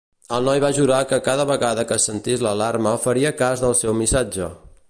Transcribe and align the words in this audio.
El 0.35 0.45
noi 0.49 0.61
va 0.63 0.71
jurar 0.77 1.01
que 1.11 1.19
cada 1.27 1.45
vegada 1.51 1.85
que 1.93 1.99
sentís 2.07 2.47
l'alarma 2.47 2.97
faria 3.07 3.37
cas 3.43 3.67
del 3.67 3.81
seu 3.83 3.99
missatge. 4.03 4.55